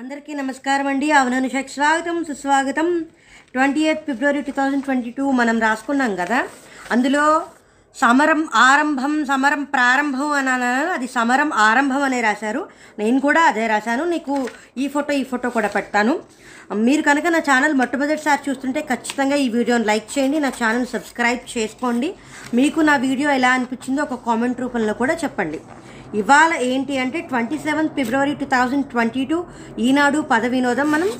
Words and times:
అందరికీ 0.00 0.32
నమస్కారం 0.40 0.86
అండి. 0.90 1.06
అవుననుషకి 1.18 1.72
స్వాగతం 1.74 2.16
సుస్వాగతం. 2.28 2.88
Twenty 3.52 3.82
eighth 3.90 4.02
February 4.08 4.40
two 4.48 4.52
thousand 4.58 4.84
twenty 4.86 5.10
two 5.18 5.24
మనం 5.38 5.56
రాసుకున్నాం 5.64 6.12
కదా. 6.18 6.38
అందులో 6.94 7.22
సమరం 7.96 8.40
ఆరంభం 8.64 9.14
సమరం 9.30 9.62
ప్రారంభం 9.74 10.32
అని 10.40 10.52
అది 10.96 11.08
సమరం 11.14 11.50
ఆరంభం 11.68 12.04
అనే 12.08 12.18
రాశారు. 12.28 12.62
నేను 13.00 13.18
కూడా 13.26 13.44
అదే 13.52 13.64
రాశాను. 13.72 14.04
నీకు 14.14 14.34
ఈ 14.82 14.86
ఫోటో 14.96 15.14
ఈ 15.20 15.24
ఫోటో 15.30 15.50
కూడా 15.56 15.70
పెడతాను. 15.76 16.14
మీరు 16.86 17.02
కనుక 17.08 17.26
నా 17.36 17.40
ఛానల్ 17.48 17.74
మొట్టమొదటిసారి 17.80 18.42
చూస్తుంటే 18.46 18.80
ఖచ్చితంగా 18.92 19.36
ఈ 19.44 19.48
వీడియోని 19.56 19.88
లైక్ 19.92 20.08
చేయండి 20.14 20.38
నా 20.46 20.52
ఛానల్ 20.60 20.86
సబ్స్క్రైబ్ 20.94 21.42
చేసుకోండి. 21.56 22.08
మీకు 22.60 22.80
నా 22.90 22.96
వీడియో 23.08 23.30
ఎలా 23.40 23.52
అనిపించిందో 23.58 24.02
ఒక 24.08 24.18
కామెంట్ 24.28 24.62
రూపంలో 24.64 24.94
కూడా 25.02 25.16
చెప్పండి. 25.24 25.60
ఇవాళ 26.14 26.54
ఏంటి 26.54 26.98
అంటే 26.98 27.20
twenty 27.20 27.58
seventh 27.58 27.94
February 27.94 28.34
two 28.34 28.46
thousand 28.46 28.86
twenty 28.86 29.24
two 29.24 29.44
ఈనాడు 29.78 30.18
పద 30.18 30.44
వినోదం 30.44 30.90
మనం 30.90 31.10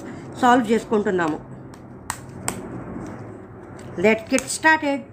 సాల్వ్ 0.40 0.72
చేసుకుంటున్నాము. 0.72 1.38
లెట్ 4.00 4.34
గెట్ 4.34 4.50
స్టార్టెడ్ 4.56 5.04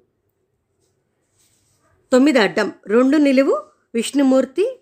తొమ్మిది 2.12 2.40
అడ్డం. 2.40 2.72
రెండు 2.88 3.18
నిలువు. 3.18 3.64
విష్ణుమూర్తి 3.96 4.82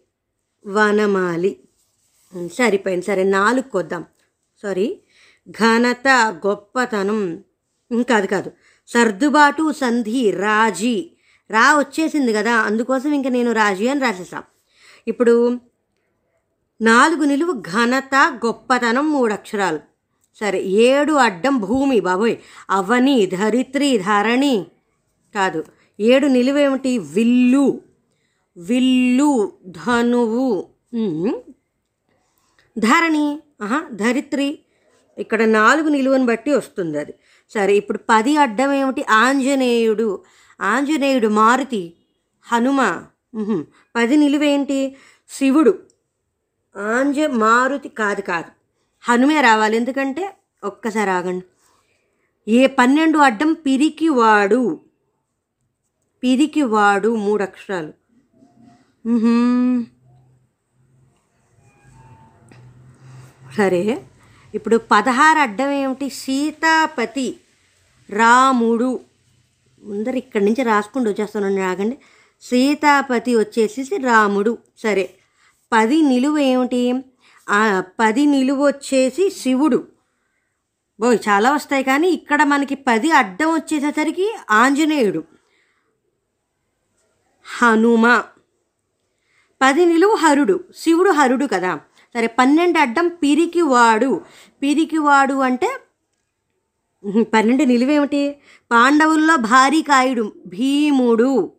వనమాలి. 0.68 1.60
సరిపోయింది. 2.54 3.06
సరే 3.06 3.24
నాలుగు 3.24 3.70
కొద్దాం. 3.70 4.06
సారీ. 4.62 5.02
ఘనత 5.50 6.08
గొప్పతనం. 6.48 7.44
ఇంకా 7.92 8.16
కాదు 8.16 8.28
కాదు. 8.28 8.52
సర్దుబాటు 8.88 9.72
సంధి 9.72 10.32
రాజీ. 10.32 11.12
రా 11.52 11.78
వచ్చేసింది 11.80 12.34
కదా. 12.34 12.56
అందుకోసం 12.56 13.12
ఇంకా 13.12 13.30
నేను 13.30 13.52
రాజీ 13.52 13.88
అని 13.88 14.00
రాసేసా. 14.00 14.44
ఇప్పుడు 15.08 15.60
నాలుగు 16.82 17.24
నిలువు. 17.24 17.52
ఘనత 17.52 18.40
గొప్పతనం 18.46 19.12
మూడు 19.12 19.34
అక్షరాలు. 19.34 19.93
సరే 20.40 20.62
ఏడు 20.62 21.14
అడ్డం 21.14 21.58
భూమి 21.58 22.00
బాబోయ్. 22.00 22.38
అవని 22.70 23.26
ధరిత్రి 23.26 23.98
ధరణి 23.98 24.66
కాదు. 25.36 25.64
ఏడు 26.00 26.28
నిలువేమిటి? 26.28 26.98
విల్లు. 26.98 27.82
విల్లు 28.58 29.52
ధనువు. 29.66 30.68
ధరణి 32.80 33.40
ఆహా 33.62 33.86
ధరిత్రి. 33.94 34.60
ఇక్కడ 35.18 35.44
నాలుగు 35.44 35.90
నిలువను 35.90 36.26
బట్టి 36.26 36.52
వస్తుంది 36.52 37.00
అది. 37.00 37.14
సరే 37.50 37.76
ఇప్పుడు 37.76 38.00
పది 38.10 38.38
అడ్డం 38.38 38.74
ఏమిటి 38.74 39.06
ఆంజనేయుడు. 39.10 40.24
ఆంజనేయుడు 40.62 41.28
మారుతి. 41.28 41.94
హనుమ. 42.44 43.04
పది 43.96 44.18
నిలువేంటి? 44.18 44.96
శివుడు. 45.30 45.80
ఆంజ 46.78 47.20
మారుతి 47.20 47.90
కాదు 47.90 48.22
కాదు. 48.22 48.63
హనుమే 49.04 49.42
రావాలి. 49.42 49.76
ఎందుకంటే 49.76 50.38
ఒక్కసారి 50.64 51.10
ఆగండి. 51.10 51.46
ఏ 52.52 52.68
పన్నెండు 52.68 53.18
అడ్డం 53.18 53.54
పిరికివాడు. 53.54 54.80
పిరికివాడు 56.24 57.16
మూడు 57.16 57.44
అక్షరాలు. 57.44 57.94
సరే 63.58 64.06
ఇప్పుడు 64.56 64.78
పదహారు 64.92 65.40
అడ్డం 65.40 65.70
ఏమిటి? 65.70 66.10
సీతాపతి 66.10 67.40
రాముడు. 68.10 69.00
ముందర 69.84 70.18
ఇక్కడి 70.18 70.46
నుంచి 70.46 70.64
రాసుకుంటూ 70.64 71.10
వచ్చేస్తాను 71.10 71.62
ఆగండి. 71.62 71.98
సీతాపతి 72.42 73.36
వచ్చేసి 73.36 73.98
రాముడు. 73.98 74.58
సరే 74.78 75.14
పది 75.74 76.02
నిలువ 76.02 76.38
ఏమిటి? 76.38 76.94
పది 77.80 78.26
నిలువు 78.26 78.68
వచ్చేసి 78.68 79.30
శివుడు. 79.30 79.88
బోయ్ 81.00 81.20
చాలా 81.30 81.52
వస్తాయి 81.52 81.84
కానీ 81.84 82.10
ఇక్కడ 82.10 82.44
మనకి 82.44 82.76
పది 82.76 83.12
అడ్డం 83.12 83.54
వచ్చేసేసరికి 83.54 84.38
ఆంజనేయుడు. 84.52 85.24
హనుమ. 87.58 88.24
పది 89.62 89.86
నిలువు 89.86 90.16
హరుడు. 90.16 90.64
శివుడు 90.76 91.10
హరుడు 91.10 91.46
కదా. 91.46 91.80
సరే 92.14 92.28
పన్నెండు 92.28 92.80
అడ్డం 92.80 93.08
పిరికివాడు. 93.08 94.22
పిరికివాడు 94.62 95.34
అంటే 95.34 95.78
పన్నెండు 97.22 97.64
నిలువేమిటి? 97.64 98.36
పాండవుల్లో 98.72 99.36
భారీ 99.36 99.82
కాయుడు 99.82 100.34
భీముడు. 100.48 101.52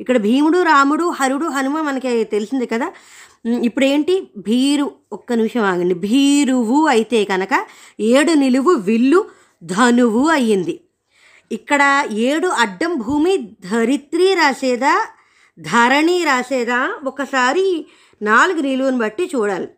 ఇక్కడ 0.00 0.16
భీముడు 0.16 0.62
రాముడు 0.62 1.10
హరుడు 1.10 1.46
హనుమ 1.46 1.80
మనకి 1.80 2.24
తెలిసింది 2.24 2.66
కదా. 2.66 2.92
ఇప్పుడు 3.44 3.84
ఏంటి 3.84 4.30
భీరు 4.36 4.92
ఒక్క 5.12 5.32
నిమిషం 5.32 5.60
ఆగండి. 5.60 5.94
భీరువు 5.94 6.86
అయితే 6.86 7.24
కనుక 7.24 7.66
ఏడు 8.00 8.32
నిలువు 8.32 8.70
విల్లు 8.70 9.24
ధనువు 9.62 10.28
అయ్యింది. 10.28 10.80
ఇక్కడ 11.52 12.08
ఏడు 12.12 12.48
అడ్డం 12.48 12.98
భూమి 12.98 13.36
ధరిత్రి 13.70 14.34
రాసేదా 14.34 15.06
ధరణి 15.58 16.24
రాసేదా 16.24 17.00
ఒకసారి 17.04 17.86
నాలుగు 18.22 18.60
నిలువుని 18.60 18.98
బట్టి 18.98 19.30
చూడాలి. 19.36 19.68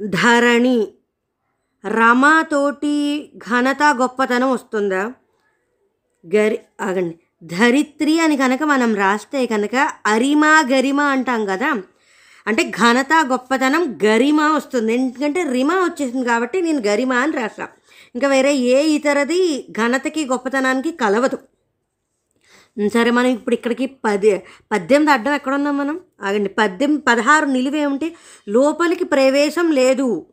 ధరణి 0.00 0.88
రమాతోటి 1.86 2.96
ఘనత 3.36 3.82
గొప్పతనం 3.82 4.50
వస్తుందా? 4.50 5.12
గరి 6.36 6.58
ఆగండి. 6.80 7.18
ధరిత్రి 7.44 8.20
అని 8.20 8.36
కనుక 8.36 8.62
మనం 8.62 8.94
రాస్తే 8.94 9.46
కనుక 9.46 9.90
అరిమా 10.06 10.60
గరిమ 10.72 11.00
అంటాం 11.00 11.46
కదా 11.46 11.74
అంటే 12.46 12.62
ఘనత 12.70 13.12
గొప్పతనం 13.26 13.98
గరిమ 14.04 14.40
వస్తుంది. 14.40 14.94
ఎందుకంటే 14.94 15.42
రిమ 15.52 15.72
వచ్చేసింది 15.72 16.26
కాబట్టి 16.26 16.60
నేను 16.60 16.82
గరిమ 16.86 17.12
అని 17.12 17.32
రాసా 17.32 17.68
ఇంకా 18.14 18.28
వేరే 18.28 18.54
ఏ 18.54 18.82
ఇతరది 18.82 19.66
ఘనతకి 19.70 20.26
గొప్పతనానికి 20.26 20.90
కలవదు. 20.92 21.38
సరే 22.94 23.10
మనం 23.10 23.26
ఇప్పుడు 23.26 23.54
ఇక్కడికి 23.54 23.86
పది 23.86 24.42
పద్దెనిమిది 24.72 25.12
అడ్డం 25.12 25.34
ఎక్కడున్నాం 25.34 25.78
మనం? 25.78 26.00
ఆగండి. 26.22 26.48
పద్దెనిమిది 26.48 27.04
పదహారు 27.08 27.44
నిలువేమిటి 27.44 28.14
లోపలికి 28.48 29.04
ప్రవేశం 29.04 29.70
లేదు. 29.72 30.26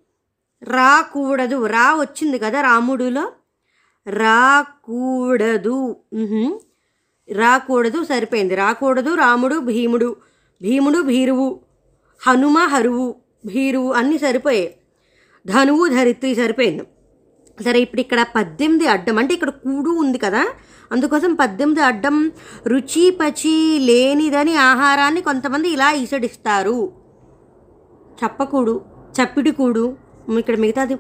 రాకూడదు. 0.64 1.66
రా 1.66 1.96
వచ్చింది 1.96 2.40
కదా 2.40 2.62
రాముడులో? 2.62 3.32
రాకూడదు. 4.08 5.96
రాకూడదు 7.32 8.04
సరిపోయింది. 8.04 8.56
రాకూడదు 8.56 9.16
రాముడు 9.16 9.56
భీముడు. 9.60 10.16
భీముడు 10.62 11.00
భీరువు. 11.02 11.73
హనుమ 12.26 12.58
హరువు 12.74 13.06
భీరువు 13.46 13.90
అన్నీ 14.00 14.18
సరిపోయాయి. 14.24 14.68
ధనువు 15.46 15.86
ధరిత్రి 15.96 16.30
సరిపోయింది. 16.42 16.84
సరే 17.66 17.80
ఇప్పుడు 17.86 18.02
ఇక్కడ 18.04 18.22
పద్దెనిమిది 18.36 18.86
అడ్డం 18.94 19.18
అంటే 19.22 19.34
ఇక్కడ 19.38 19.52
కూడు 19.64 19.92
ఉంది 20.04 20.20
కదా 20.24 20.44
అందుకోసం 20.92 21.32
పద్దెనిమిది 21.42 21.82
అడ్డం 21.88 22.16
రుచి 22.72 23.04
పచి 23.20 23.54
లేనిదని 23.90 24.54
ఆహారాన్ని 24.70 25.22
కొంతమంది 25.28 25.68
ఇలా 25.76 25.90
ఈసడిస్తారు. 26.02 26.80
చప్పకూడు 28.22 28.74
చప్పిడి 29.18 29.52
కూడు 29.60 29.86
ఇక్కడ 30.42 30.58
మిగతాది 30.64 30.96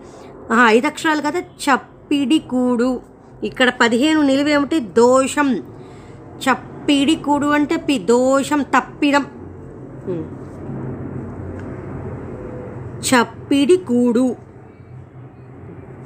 ఐదు 0.75 0.87
అక్షరాలు 0.91 1.21
కదా 1.27 1.41
చప్పిడి 1.65 2.39
కూడు. 2.53 2.91
ఇక్కడ 3.49 3.69
పదిహేను 3.81 4.21
నిలువేమిటి 4.29 4.79
దోషం. 4.99 5.49
చప్పిడి 6.45 7.15
కూడు 7.25 7.49
అంటే 7.57 7.75
పి 7.87 7.97
దోషం 8.13 8.61
తప్పిదం. 8.75 9.25
చప్పిడి 13.09 13.77
కూడు. 13.77 14.35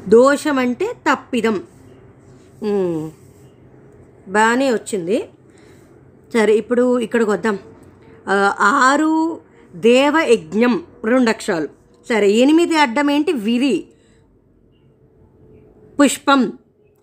దోషం 0.07 0.59
అంటే 0.59 0.94
తప్పిదం 0.94 1.63
బాగానే 4.27 4.71
వచ్చింది. 4.71 5.29
సరే 6.33 6.53
ఇప్పుడు 6.53 6.99
ఇక్కడికి 6.99 7.29
వద్దాం. 7.29 7.59
ఆరు 8.59 9.41
దేవ 9.75 10.17
యజ్ఞం 10.17 10.83
రెండు 11.05 11.29
అక్షరాలు 11.29 11.67
సరే 12.09 12.29
ఎనిమిది 12.29 12.77
అడ్డం 12.77 13.11
ఏంటి 13.11 13.31
విరి. 13.31 13.88
పుష్పం. 15.99 16.41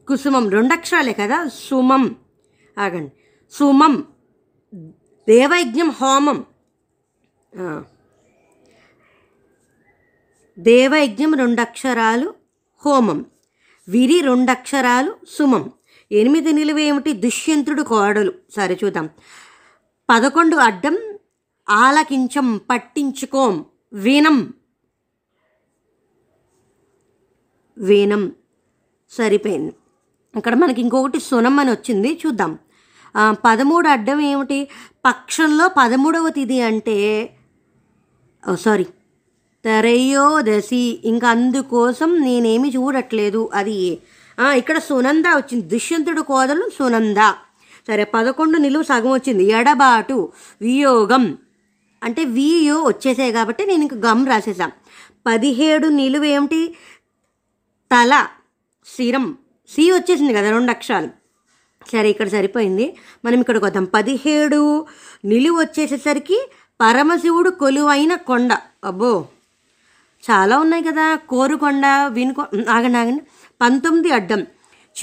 కుసుమం. 0.09 0.51
రెండు 0.51 0.73
అక్షరాలే 0.73 1.13
కదా? 1.13 1.39
సుమం. 1.55 2.17
ఆగండి. 2.79 3.13
సుమం. 3.53 4.05
దేవయజ్ఞం 5.29 5.91
హోమం. 5.91 6.45
దేవయజ్ఞం 10.59 11.35
రెండు 11.35 11.61
అక్షరాలు 11.61 12.35
హోమం. 12.87 13.25
విరి 13.89 14.21
రెండు 14.21 14.51
అక్షరాలు 14.51 15.15
సుమం. 15.29 15.71
ఎనిమిది 16.13 16.53
నిలువేమిటి 16.53 17.13
దుష్యంతుడు 17.13 17.83
కోడలు? 17.83 18.33
సరే 18.57 18.79
చూద్దాం. 18.85 19.11
పదకొండు 20.11 20.57
అడ్డం 20.57 21.19
ఆలకించం 21.69 22.61
పట్టించుకోం. 22.71 23.65
వీనం 23.93 24.55
వీణం. 27.79 28.33
సరిపోయింది. 29.11 29.73
ఇక్కడ 30.37 30.55
మనకి 30.55 30.81
ఇంకొకటి 30.81 31.21
సునం 31.21 31.59
అని 31.61 31.71
వచ్చింది. 31.71 32.21
చూద్దాం. 32.27 32.59
పదమూడు 33.45 33.89
అడ్డం 33.89 34.21
ఏమిటి? 34.21 34.69
పక్షంలో 35.05 35.71
పదమూడవ 35.79 36.29
తిది 36.29 36.61
అంటే 36.61 36.97
సారీ. 38.55 38.87
త్రయోదశి 39.65 41.01
ఇంకా 41.05 41.29
అందుకోసం 41.29 42.21
నేనేమి 42.21 42.69
చూడట్లేదు 42.71 43.51
అది 43.55 43.99
ఇక్కడ 44.57 44.79
సునంద 44.79 45.25
వచ్చింది. 45.37 45.67
దుష్యంతుడు 45.67 46.21
కోదలు 46.21 46.71
సునంద. 46.79 47.17
సరే 47.89 48.05
పదకొండు 48.05 48.59
నిలువు 48.59 48.83
సగం 48.83 49.11
వచ్చింది. 49.11 49.45
ఎడబాటు 49.45 50.33
వియోగం. 50.61 51.39
అంటే 52.05 52.25
వియో 52.25 52.83
వచ్చేసాయి 52.83 53.33
కాబట్టి 53.33 53.67
నేను 53.67 53.83
ఇంక 53.83 53.95
గమ్ 53.95 54.29
రాసేసాం. 54.29 54.73
పదిహేడు 55.27 55.89
నిలువ 55.89 56.25
ఏమిటి? 56.25 56.75
తల 57.93 58.27
శిరం 58.97 59.39
సి 59.71 59.91
వచ్చేసింది 59.93 60.35
కదా 60.35 60.51
రెండు 60.51 60.71
అక్షరాలు. 60.71 61.09
సరే 61.93 62.11
ఇక్కడ 62.11 62.29
సరిపోయింది. 62.29 62.97
మనం 63.25 63.41
ఇక్కడికి 63.41 63.65
వద్దాం. 63.65 63.85
పదిహేడు 63.85 64.87
నిలువ 65.25 65.57
వచ్చేసేసరికి 65.61 66.51
పరమశివుడు 66.81 67.51
కొలువైన 67.51 68.15
కొండ. 68.15 68.53
అబ్బో! 68.85 69.13
చాలా 70.31 70.59
ఉన్నాయి 70.59 70.83
కదా. 70.83 71.17
కోరుకొండ 71.29 71.87
వినుకొ 72.09 72.43
ఆగండి 72.71 72.99
ఆగండి. 72.99 73.23
పంతొమ్మిది 73.61 74.11
అడ్డం. 74.11 74.41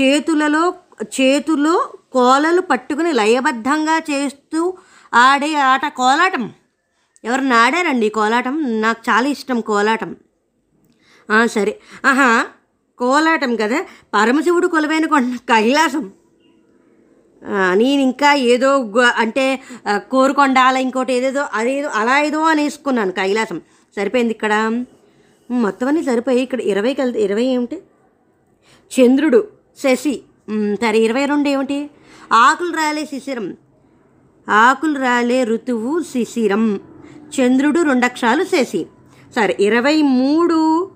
చేతులలో 0.01 0.73
చేతులో 1.03 1.75
కోలలు 2.11 2.61
పట్టుకుని 2.61 3.11
లయబద్ధంగా 3.13 3.97
చేస్తూ 4.11 4.73
ఆడే 5.13 5.53
ఆట 5.55 5.85
కోలాటం. 5.87 6.43
ఎవరు 7.23 7.45
ఆడారండి 7.53 8.05
ఈ 8.05 8.09
కోలాటం? 8.09 8.81
నాకు 8.81 9.01
చాలా 9.09 9.27
ఇష్టం 9.27 9.61
కోలాటం. 9.61 10.15
సరే. 11.45 11.73
ఆహా 12.05 12.45
కోలాటం 12.97 13.55
కదా. 13.55 13.79
పరమశివుడు 14.13 14.67
కొలువైన 14.67 15.05
కొండ 15.05 15.35
కైలాసం. 15.49 16.11
నేను 17.73 18.01
ఇంకా 18.01 18.33
ఏదో 18.33 18.71
అంటే 19.17 19.45
కోరుకొండ 19.55 19.97
కోరుకొండాల 20.11 20.77
ఇంకోటి 20.77 21.13
ఏదేదో 21.13 21.45
అదేదో 21.53 21.89
అలా 21.89 22.19
ఏదో 22.21 22.41
అని 22.43 22.63
వేసుకున్నాను 22.63 23.11
కైలాసం. 23.11 23.61
సరిపోయింది 23.95 24.33
ఇక్కడ? 24.33 24.53
మొత్తం 25.51 25.87
అన్నీ 25.87 26.03
సరిపోయి 26.03 26.39
ఇక్కడ 26.39 26.61
ఇరవై 26.61 26.93
కలి 26.93 27.21
ఇరవై 27.21 27.43
ఏమిటి? 27.43 27.81
చంద్రుడు 28.91 29.47
శశి 29.83 30.21
సరే 30.81 30.99
ఇరవై 30.99 31.25
రెండు 31.25 31.49
ఏమిటి? 31.49 31.89
ఆకులు 32.33 32.71
రాలే 32.71 33.05
శిశిరం. 33.05 33.57
ఆకులు 34.49 34.99
రాలే 34.99 35.43
ఋతువు 35.43 36.01
శిశిరం. 36.01 36.79
చంద్రుడు 37.35 37.81
రెండు 37.81 38.05
అక్షరాలు 38.05 38.43
శశి. 38.43 38.85
సరే 39.35 39.57
ఇరవై 39.59 40.01
మూడు 40.01 40.91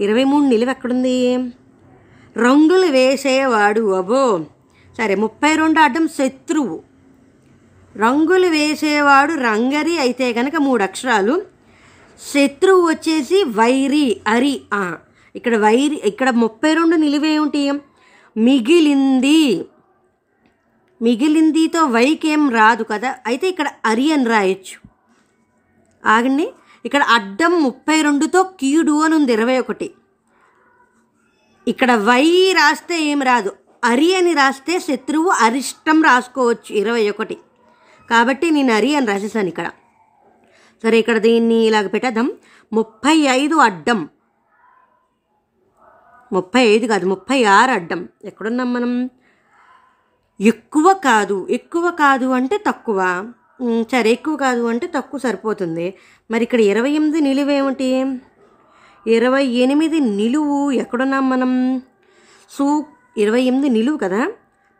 ఇరవై 0.00 0.24
మూడు 0.24 0.44
నిలువ 0.44 0.70
ఎక్కడుంది? 0.70 1.36
రంగులు 2.36 2.86
వేసేవాడు 2.86 3.94
అబో 3.94 4.40
సరే 4.98 5.14
ముప్పై 5.14 5.56
రెండు 5.56 5.80
అడ్డం 5.80 6.08
శత్రువు. 6.08 6.82
రంగులు 7.96 8.46
వేసేవాడు 8.46 9.32
రంగరి 9.32 9.98
అయితే 9.98 10.32
కనుక 10.32 10.56
మూడు 10.56 10.82
అక్షరాలు 10.82 11.42
శత్రువు 12.20 12.88
వచ్చేసి 12.88 13.44
వైరి 13.44 14.20
అరి 14.26 14.60
ఆ, 14.72 14.96
ఇక్కడ 15.34 15.56
వైరి 15.56 16.00
ఇక్కడ 16.04 16.30
ముప్పై 16.30 16.74
రెండు 16.74 16.96
నిలువేమిటి 16.96 17.72
మిగిలింది. 18.36 19.66
మిగిలిందితో 21.02 21.84
వైకేం 21.84 22.50
రాదు 22.50 22.84
కదా? 22.84 23.16
అయితే 23.26 23.48
ఇక్కడ 23.48 23.68
అరి 23.84 24.12
అని 24.12 24.24
రాయొచ్చు. 24.24 24.78
ఆగండి. 26.04 26.48
ఇక్కడ 26.84 27.02
అడ్డం 27.02 27.62
ముప్పై 27.62 28.00
రెండుతో 28.00 28.42
కీడు 28.42 28.92
అని 29.02 29.14
ఉంది 29.14 29.32
ఇరవై 29.32 29.58
ఒకటి. 29.58 29.94
ఇక్కడ 31.66 31.92
వై 31.94 32.52
రాస్తే 32.52 33.02
ఏం 33.02 33.22
రాదు. 33.22 33.52
అరి 33.84 34.16
అని 34.16 34.34
రాస్తే 34.34 34.80
శత్రువు 34.80 35.28
అరిష్టం 35.28 36.02
రాసుకోవచ్చు 36.02 36.74
ఇరవై 36.74 37.10
ఒకటి. 37.10 37.36
కాబట్టి 38.10 38.50
నేను 38.50 38.72
అరి 38.72 38.96
అని 38.96 39.06
రాసేసాను 39.06 39.48
ఇక్కడ. 39.48 39.70
సరే 40.86 40.98
ఇక్కడ 40.98 41.18
దీన్ని 41.18 41.66
ఇలాగ 41.66 41.86
పెట్టేద్దాం. 41.86 42.30
ముప్పై 42.72 43.16
ఐదు 43.16 43.54
అడ్డం. 43.54 44.08
ముప్పై 46.32 46.62
ఐదు 46.66 46.86
కాదు 46.86 47.06
ముప్పై 47.06 47.44
ఆరు 47.44 47.70
అడ్డం. 47.70 48.08
ఎక్కడున్నాం 48.24 48.72
మనం? 48.72 49.10
ఎక్కువ 50.40 50.92
కాదు. 50.92 51.46
ఎక్కువ 51.50 51.90
కాదు 51.90 52.26
అంటే 52.26 52.58
తక్కువ. 52.58 53.32
సరే 53.92 54.10
ఎక్కువ 54.10 54.36
కాదు 54.36 54.62
అంటే 54.66 54.86
తక్కువ 54.86 55.20
సరిపోతుంది. 55.20 55.94
మరి 56.30 56.42
ఇక్కడ 56.42 56.60
ఇరవై 56.60 56.90
ఎనిమిది 56.90 57.20
నిలువేమిటి 57.20 58.20
ఇరవై 59.06 59.44
ఎనిమిది 59.44 60.00
నిలువు 60.00 60.70
ఎక్కడున్నాం 60.70 61.30
మనం? 61.30 61.82
సూ 62.50 62.84
ఇరవై 63.16 63.42
ఎనిమిది 63.42 63.68
నిలువు 63.68 63.96
కదా? 63.96 64.30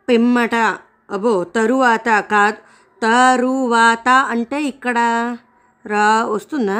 పిమ్మట. 0.09 0.55
అబో 1.11 1.43
తరువాత 1.43 2.09
కాదు. 2.31 2.57
తరువాత 3.01 4.09
అంటే 4.09 4.63
ఇక్కడ. 4.63 4.97
రా 5.93 6.07
వస్తుందా? 6.33 6.79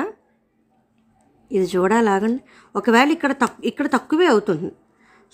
ఇది 1.52 1.66
చూడాలాగండి. 1.74 2.42
ఒకవేళ 2.76 3.10
ఇక్కడ 3.18 3.32
తక్కు 3.44 3.62
ఇక్కడ 3.70 3.88
తక్కువే 3.96 4.28
అవుతుంది. 4.34 4.70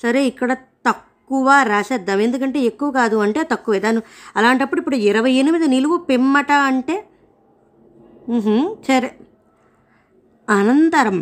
సరే 0.04 0.22
ఇక్కడ 0.32 0.52
తక్కువ 0.88 1.48
రాసేద్దాం. 1.72 2.20
ఎందుకంటే 2.28 2.60
ఎక్కువ 2.70 2.90
కాదు 3.00 3.18
అంటే 3.26 3.42
తక్కువే. 3.54 3.80
దాని 3.86 4.02
అలాంటప్పుడు 4.38 4.80
ఇప్పుడు 4.84 4.98
ఇరవై 5.10 5.34
ఎనిమిది 5.42 5.68
నిలువు 5.76 5.98
పిమ్మట 6.10 6.52
అంటే 6.70 6.96
సరే. 8.90 9.10
అనంతరం 10.48 11.18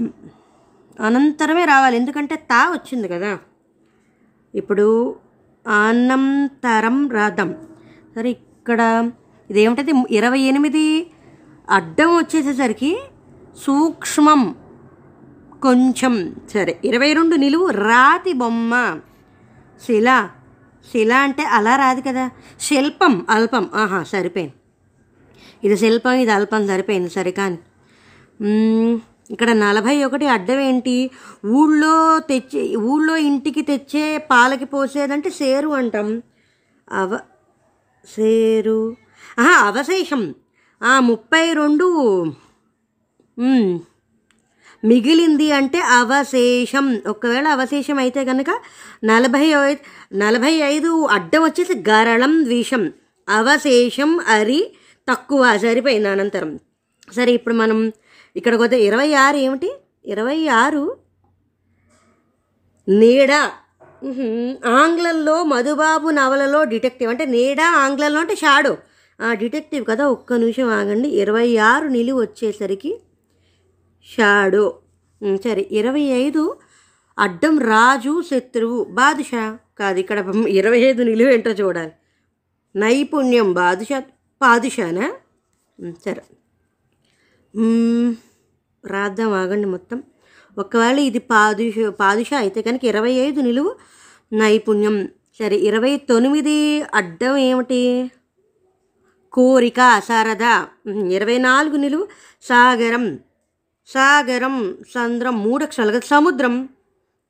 అనంతరమే 1.07 1.63
రావాలి. 1.65 1.95
ఎందుకంటే 2.01 2.35
తా 2.51 2.61
వచ్చింది 2.75 3.07
కదా. 3.13 3.31
ఇప్పుడు 4.53 4.87
అనంతరం 5.65 6.97
రాద్దాం. 7.17 7.49
సరే 8.15 8.29
ఇక్కడ 8.37 8.81
ఇదేమిటది? 9.49 9.93
ఇరవై 10.17 10.41
ఎనిమిది 10.51 10.83
అడ్డం 11.71 12.17
వచ్చేసేసరికి 12.17 12.91
సూక్ష్మం 13.63 14.55
కొంచెం 15.61 16.35
సరే 16.53 16.79
ఇరవై 16.85 17.13
రెండు 17.13 17.35
నిలువు 17.35 17.67
రాతి 17.69 18.33
బొమ్మ. 18.33 18.99
శిల. 19.85 20.29
శిల 20.91 21.13
అంటే 21.13 21.43
అలా 21.43 21.75
రాదు 21.75 22.01
కదా. 22.07 22.29
శిల్పం 22.61 23.25
అల్పం. 23.29 23.69
ఆహా 23.75 24.03
సరిపోయింది. 24.03 24.53
ఇది 25.63 25.77
శిల్పం 25.77 26.11
ఇది 26.11 26.31
అల్పం 26.31 26.67
సరిపోయింది 26.67 27.09
సరే 27.09 27.31
కానీ 27.31 27.57
ఇక్కడ 29.31 29.49
నలభై 29.51 30.03
ఒకటి 30.03 30.27
అడ్డం 30.27 30.59
ఏంటి? 30.59 30.95
ఊళ్ళో 31.45 32.19
తెచ్చే 32.19 32.75
ఊళ్ళో 32.75 33.17
ఇంటికి 33.17 33.61
తెచ్చే 33.61 34.17
పాలకి 34.31 34.65
పోసేదంటే 34.65 35.29
సేరు 35.29 35.69
అంటాం. 35.69 36.21
అవ 36.91 37.19
సేరు. 38.15 38.95
అవశేషం. 39.39 40.23
ముప్పై 41.09 41.53
రెండు 41.53 41.87
మిగిలింది 44.83 45.47
అంటే 45.51 45.79
అవశేషం. 45.99 46.85
ఒకవేళ 47.07 47.47
అవశేషం 47.55 47.97
అయితే 48.03 48.21
కనుక 48.25 48.49
నలభై 49.11 49.45
నలభై 50.23 50.53
ఐదు 50.73 50.91
అడ్డం 51.15 51.41
వచ్చేసి 51.43 51.75
గరళం 51.89 52.33
ద్విషం. 52.45 52.83
అవశేషం 53.27 54.11
అరి 54.35 54.61
తక్కువ 55.09 55.57
సరిపోయింది 55.57 56.09
అనంతరం. 56.09 56.51
సరే 57.17 57.31
ఇప్పుడు 57.37 57.55
మనం 57.55 57.79
ఇక్కడ 58.35 58.55
వద్ద 58.55 58.75
ఇరవై 58.87 59.09
ఆరు 59.25 59.37
ఏమిటి? 59.45 59.69
ఇరవై 60.05 60.39
ఆరు 60.47 60.83
నీడ. 62.87 63.31
ఆంగ్లంలో 64.81 65.35
మధుబాబు 65.43 66.09
నవలలో 66.09 66.63
డిటెక్టివ్ 66.63 67.09
అంటే 67.09 67.25
నీడ 67.25 67.61
ఆంగ్లంలో 67.83 68.19
అంటే 68.19 68.35
షాడో. 68.35 68.73
ఆ, 69.21 69.33
డిటెక్టివ్ 69.33 69.85
కదా 69.85 70.07
ఒక్క 70.07 70.33
నిమిషం 70.33 70.67
ఆగండి. 70.67 71.07
ఇరవై 71.09 71.57
ఆరు 71.57 71.87
నిలువ 71.87 72.19
వచ్చేసరికి 72.19 72.99
షాడో. 74.03 74.77
సరే 75.43 75.67
ఇరవై 75.71 76.01
ఐదు 76.01 76.57
అడ్డం 77.19 77.59
రాజు 77.59 78.21
శత్రువు. 78.21 78.83
బాదుషా? 78.83 79.57
కాదు 79.79 79.99
ఇక్కడ 79.99 80.19
ఇరవై 80.47 80.79
ఐదు 80.79 81.03
నిలువ 81.03 81.29
ఏంటో 81.29 81.51
చూడాలి. 81.51 81.91
నైపుణ్యం 82.75 83.53
బాదుషా 83.53 84.03
పాదుషానా? 84.41 85.13
సరే. 86.05 86.21
రాద్దాం 88.85 89.31
ఆగండి 89.33 89.67
మొత్తం. 89.67 90.03
ఒకవేళ 90.57 90.99
ఇది 90.99 91.19
పాదుష 91.19 91.73
పాదుషా 91.99 92.37
అయితే 92.37 92.61
కనుక 92.61 92.85
ఇరవై 92.85 93.11
ఐదు 93.11 93.41
నిలువు 93.41 93.75
నైపుణ్యం. 94.33 95.07
సరే 95.39 95.57
ఇరవై 95.57 95.97
తొమ్మిది 95.97 96.83
అడ్డం 96.93 97.37
ఏమిటి? 97.37 98.11
కోరిక 99.31 99.99
శారద. 99.99 100.65
ఇరవై 101.11 101.37
నాలుగు 101.37 101.75
నిలువు 101.75 102.07
సాగరం. 102.41 103.19
సాగరం 103.87 104.77
సంద్రం 104.93 105.43
మూడు 105.43 105.63
అక్షరాలుగా 105.63 105.99
కదా. 105.99 106.07
సముద్రం. 106.07 106.69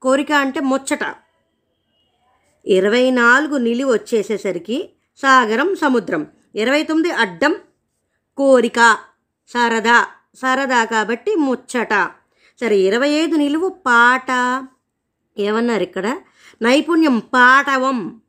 కోరిక 0.01 0.31
అంటే 0.31 0.59
ముచ్చట. 0.59 1.15
ఇరవై 2.65 3.11
నాలుగు 3.11 3.57
నిలువు 3.57 3.93
వచ్చేసేసరికి 3.93 4.89
సాగరం 5.17 5.75
సముద్రం. 5.75 6.27
ఇరవై 6.55 6.83
తొమ్మిది 6.83 7.13
అడ్డం. 7.13 7.55
కోరిక 8.37 8.97
సరదా 9.47 10.07
సరదా 10.35 10.85
కాబట్టి 10.85 11.35
ముచ్చట. 11.35 12.11
సరే 12.59 12.77
ఇరవై 12.77 13.09
ఐదు 13.09 13.35
నిలువు 13.35 13.69
పాట. 13.69 14.27
ఏమన్నారు 15.37 15.83
ఇక్కడ? 15.83 16.17
నైపుణ్యం 16.61 17.19
పాటవం 17.19 18.20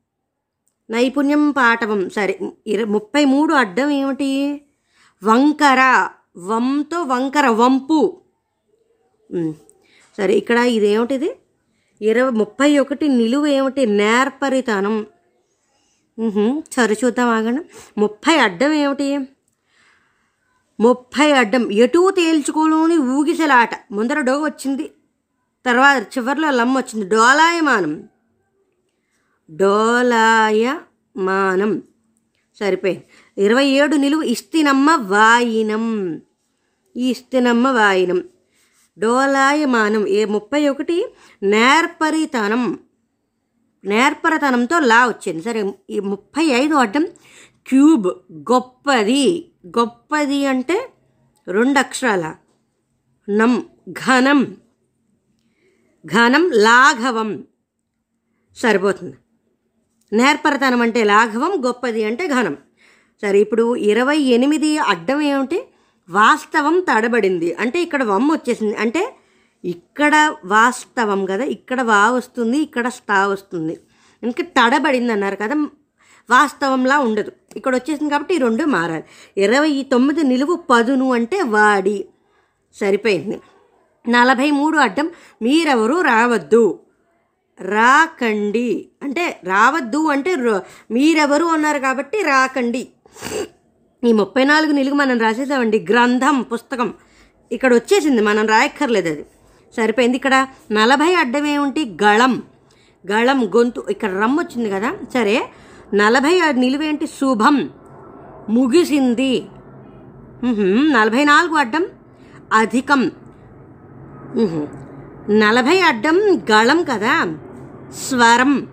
నైపుణ్యం 0.91 1.51
పాఠవం. 1.51 2.11
సరే 2.11 2.39
ఇర 2.67 2.85
ముప్పై 2.85 3.25
మూడు 3.25 3.55
అడ్డం 3.55 3.91
ఏమిటి? 3.91 4.63
వంకర. 5.25 6.09
వంతో 6.37 7.03
వంకర 7.03 7.47
వంపు. 7.49 8.21
సరే 10.19 10.35
ఇక్కడ 10.35 10.59
ఇదేమిటిది? 10.59 11.37
ఇరవై 12.03 12.31
ముప్పై 12.31 12.79
ఒకటి 12.79 13.09
నిలువ 13.09 13.47
ఏమిటి? 13.47 13.87
నేర్పరితనం. 13.87 15.07
సరే 16.73 16.97
చూద్దాం 17.05 17.29
ఆగండి. 17.29 17.63
ముప్పై 17.99 18.39
అడ్డం 18.39 18.73
ఏమిటి? 18.73 19.19
ముప్పై 20.81 21.33
అడ్డం. 21.33 21.73
ఎటు 21.73 22.11
తేల్చుకోలోని 22.11 22.97
ఊగిసలాట. 22.97 23.71
ముందర 23.93 24.21
డో 24.21 24.41
వచ్చింది 24.41 24.91
తర్వాత 25.67 26.19
చివరిలో 26.19 26.51
లమ్మ 26.51 26.79
వచ్చింది. 26.79 27.09
డోలాయమానం. 27.09 28.09
డోలాయమానం. 29.53 31.83
సరిపోయింది. 32.59 33.45
ఇరవై 33.45 33.65
ఏడు 33.65 33.97
నిలువు 33.97 34.23
ఇస్తినమ్మ 34.23 34.91
వాయినం. 34.91 36.21
ఈ 36.97 37.11
ఇస్తినమ్మ 37.11 37.69
వాయినం. 37.69 38.25
డోలాయమానం. 38.99 40.09
ఏ 40.09 40.25
ముప్పై 40.25 40.69
ఒకటి 40.69 41.07
నేర్పరితనం. 41.43 42.79
నేర్పరతనంతో 43.85 44.79
లా 44.79 45.07
వచ్చింది. 45.07 45.43
సరే 45.43 45.75
ఈ 45.91 46.01
ముప్పై 46.01 46.45
ఐదు 46.45 46.75
అడ్డం 46.75 47.07
క్యూబ్ 47.67 48.09
గొప్పది. 48.33 49.53
గొప్పది 49.67 50.47
అంటే 50.47 50.93
రెండు 51.49 51.79
అక్షరాల. 51.79 52.37
నం 53.29 53.67
ఘనం. 53.91 54.57
ఘనం 56.07 56.51
లాఘవం. 56.55 57.45
సరిపోతుంది. 58.57 59.17
నేర్పరతనం 60.13 60.81
అంటే 60.83 61.05
లాఘవం 61.05 61.67
గొప్పది 61.67 62.05
అంటే 62.05 62.29
ఘనం. 62.29 62.57
సరే 63.23 63.41
ఇప్పుడు 63.41 63.77
ఇరవై 63.77 64.19
ఎనిమిది 64.19 64.79
అడ్డం 64.79 65.21
ఏమిటి? 65.21 65.63
వాస్తవం 66.11 66.81
తడబడింది. 66.81 67.55
అంటే 67.55 67.83
ఇక్కడ 67.83 68.03
వమ్ 68.03 68.31
వచ్చేసింది. 68.31 68.75
అంటే 68.75 69.15
ఇక్కడ 69.65 70.35
వాస్తవం 70.45 71.27
కదా 71.27 71.45
ఇక్కడ 71.45 71.83
వా 71.83 72.11
వస్తుంది 72.11 72.59
ఇక్కడ 72.59 72.89
స్థా 72.89 73.27
వస్తుంది. 73.27 73.81
ఇంకా 74.23 74.43
తడబడింది 74.43 75.13
అన్నారు 75.13 75.37
కదా 75.37 75.55
వాస్తవంలా 76.31 76.99
ఉండదు. 76.99 77.33
ఇక్కడ 77.57 77.75
వచ్చేసింది 77.77 78.11
కాబట్టి 78.11 78.35
ఈ 78.35 78.39
రెండు 78.39 78.65
మారాలి. 78.65 79.05
ఇరవై 79.37 79.87
తొమ్మిది 79.93 80.23
నిలువు 80.23 80.65
పదును 80.71 81.13
అంటే 81.13 81.43
వాడి. 81.43 82.05
సరిపోయింది. 82.75 83.41
నలభై 84.09 84.51
మూడు 84.51 84.79
అడ్డం 84.79 85.11
మీరెవరూ 85.43 86.01
రావద్దు. 86.01 86.81
రాకండి. 87.63 88.89
అంటే 89.03 89.41
రావద్దు 89.45 90.07
అంటే 90.07 90.37
మీరెవరు 90.91 91.45
అన్నారు 91.45 91.79
కాబట్టి 91.79 92.23
రాకండి. 92.23 92.89
ఈ 94.05 94.13
ముప్పై 94.13 94.45
నాలుగు 94.45 94.73
నిలుగు 94.73 94.95
మనం 94.95 95.19
రాసేసామండి. 95.19 95.87
గ్రంథం 95.91 96.43
పుస్తకం. 96.43 96.95
ఇక్కడ 97.53 97.75
వచ్చేసింది 97.75 98.23
మనం 98.23 98.47
రాయక్కర్లేదు 98.47 99.09
అది. 99.09 99.27
సరిపోయింది 99.77 100.17
ఇక్కడ. 100.17 100.47
నలభై 100.73 101.15
అడ్డం 101.15 101.47
ఏముంటి? 101.47 101.97
గళం. 102.03 102.43
గళం 103.13 103.47
గొంతు 103.57 103.85
ఇక్కడ 103.91 104.11
రమ్ 104.11 104.39
వచ్చింది 104.39 104.71
కదా? 104.71 104.97
సరే. 105.15 105.49
నలభై 105.95 106.41
నిలువేంటి 106.51 107.07
శుభం. 107.07 107.71
ముగిసింది. 108.49 109.47
నలభై 110.93 111.25
నాలుగు 111.25 111.55
అడ్డం 111.55 111.87
అధికం. 112.53 113.11
నలభై 115.31 115.81
అడ్డం 115.81 116.39
గళం 116.51 116.85
కదా? 116.91 117.39
స్వరం. 117.95 118.69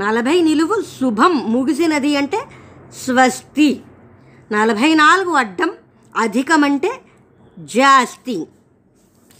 నలభై 0.00 0.42
నిలువు 0.42 0.82
శుభం 1.00 1.52
ముగిసినది 1.52 2.16
అంటే 2.16 2.38
స్వస్తి. 3.04 3.80
నలభై 4.52 4.94
నాలుగు 4.94 5.30
అడ్డం 5.30 5.70
అధికం 6.16 6.64
అంటే 6.64 7.00
జాస్తి. 7.58 8.46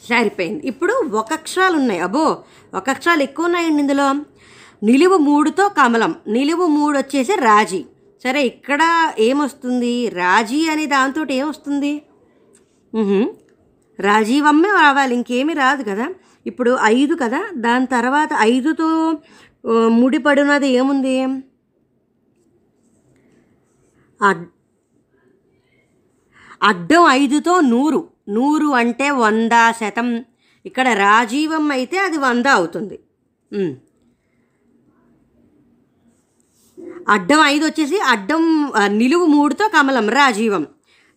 సరిపోయింది. 0.08 0.66
ఇప్పుడు 0.66 0.92
ఒక 0.92 1.32
అక్షరాలు 1.32 1.76
ఉన్నాయి 1.76 2.00
అబ్బో 2.00 2.38
ఒక 2.74 2.90
అక్షరాలు 2.90 3.22
ఎక్కువ 3.22 3.44
ఉన్నాయండి 3.46 3.80
ఇందులో. 3.80 4.12
నిలువు 4.82 5.16
మూడుతో 5.16 5.68
కమలం. 5.68 6.14
నిలువు 6.28 6.66
మూడు 6.66 6.98
వచ్చేసి 6.98 7.32
రాజీ. 7.32 7.84
సరే 8.24 8.42
ఇక్కడ 8.42 9.12
ఏమొస్తుంది? 9.18 10.08
రాజీ 10.08 10.68
అనే 10.68 10.86
దాంతో 10.86 11.26
ఏమొస్తుంది? 11.30 12.02
రాజీవమ్మే 14.00 14.68
రావాలి. 14.68 15.14
ఇంకేమీ 15.14 15.52
రాదు 15.54 15.82
కదా. 15.82 16.08
ఇప్పుడు 16.46 16.78
ఐదు 16.82 17.16
కదా? 17.22 17.50
దాని 17.56 17.86
తర్వాత 17.86 18.28
ఐదుతో 18.38 19.18
ముడిపడినది 19.88 20.68
ఏముంది? 20.68 21.22
అడ్- 24.22 24.44
అడ్డం 26.62 27.04
ఐదుతో 27.08 27.60
నూరు. 27.60 28.08
నూరు 28.28 28.66
అంటే 28.66 29.10
వంద 29.10 29.50
శతం. 29.70 30.24
ఇక్కడ 30.66 30.88
రాజీవం 30.88 31.70
అయితే 31.70 31.98
అది 31.98 32.18
వంద 32.18 32.46
అవుతుంది. 32.46 33.00
అడ్డం 37.08 37.40
ఐదు 37.40 37.64
వచ్చేసి 37.64 38.00
అడ్డం 38.00 38.72
నిలువు 38.86 39.26
మూడుతో 39.26 39.68
కమలం 39.68 40.08
రాజీవం. 40.08 40.66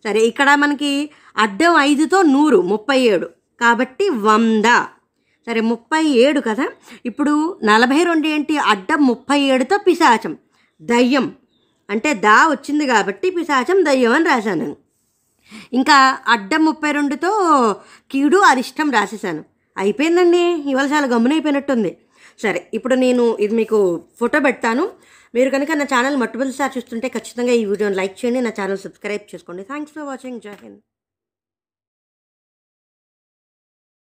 సరే 0.04 0.20
ఇక్కడ 0.20 0.54
మనకి 0.54 1.10
అడ్డం 1.38 1.76
ఐదుతో 1.76 2.22
నూరు 2.22 2.62
ముప్పై 2.62 3.00
ఏడు. 3.00 3.30
కాబట్టి 3.60 4.08
వంద. 4.08 4.97
సరే 5.48 5.60
ముప్పై 5.60 6.04
ఏడు 6.04 6.40
కదా? 6.40 6.64
ఇప్పుడు 7.06 7.58
నలభై 7.64 8.02
రెండు 8.02 8.26
ఏంటి? 8.28 8.56
అడ్డం 8.72 9.06
ముప్పై 9.06 9.40
ఏడుతో 9.40 9.76
పిశాచం. 9.78 10.38
దయ్యం. 10.80 11.26
అంటే 11.90 12.14
దా 12.14 12.48
వచ్చింది 12.48 12.86
కాబట్టి 12.86 13.30
పిశాచం 13.30 13.78
దయ్యం 13.84 14.12
అని 14.12 14.24
రాశాను. 14.24 14.76
ఇంకా 15.72 15.96
అడ్డం 16.34 16.64
ముప్పై 16.64 16.90
రెండుతో 16.92 17.30
కీడు 18.10 18.36
అరిష్టం 18.36 18.90
రాసేసాను 18.90 19.42
అయిపోయిందండి. 19.76 20.42
ఇవాళ 20.72 20.86
చాలా 20.86 21.06
గమ్మునైపోయినట్టుంది 21.06 21.92
సరే 22.42 22.60
ఇప్పుడు 22.74 22.94
నేను 22.94 23.36
ఇది 23.40 23.54
మీకు 23.54 23.78
ఫోటో 24.18 24.40
పెడతాను. 24.40 24.84
మీరు 25.34 25.50
కనుక 25.50 25.72
నా 25.72 25.84
ఛానల్ 25.84 26.16
మొట్టమొదటిసారి 26.16 26.72
చూస్తుంటే 26.76 27.08
ఖచ్చితంగా 27.08 27.52
ఈ 27.52 27.64
వీడియోని 27.64 27.96
లైక్ 27.96 28.14
చేయండి 28.20 28.40
నా 28.40 28.52
ఛానల్ 28.60 28.78
సబ్స్క్రైబ్ 28.78 29.34
చేసుకోండి. 29.34 29.62
Thanks 29.62 29.94
for 29.94 30.06
watching 30.12 30.40
Jai 30.40 30.56
Hind 30.62 30.80